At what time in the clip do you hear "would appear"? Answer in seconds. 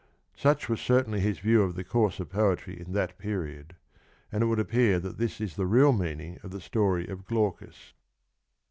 4.47-4.97